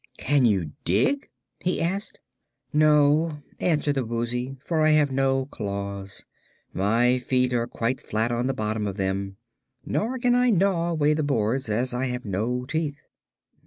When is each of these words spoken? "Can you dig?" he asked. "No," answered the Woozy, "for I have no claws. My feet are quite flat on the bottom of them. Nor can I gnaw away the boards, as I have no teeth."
"Can 0.17 0.45
you 0.45 0.71
dig?" 0.83 1.29
he 1.59 1.79
asked. 1.79 2.17
"No," 2.73 3.43
answered 3.59 3.93
the 3.93 4.03
Woozy, 4.03 4.57
"for 4.65 4.81
I 4.81 4.89
have 4.93 5.11
no 5.11 5.45
claws. 5.45 6.25
My 6.73 7.19
feet 7.19 7.53
are 7.53 7.67
quite 7.67 8.01
flat 8.01 8.31
on 8.31 8.47
the 8.47 8.53
bottom 8.55 8.87
of 8.87 8.97
them. 8.97 9.37
Nor 9.85 10.17
can 10.17 10.33
I 10.33 10.49
gnaw 10.49 10.89
away 10.89 11.13
the 11.13 11.21
boards, 11.21 11.69
as 11.69 11.93
I 11.93 12.07
have 12.07 12.25
no 12.25 12.65
teeth." 12.65 13.03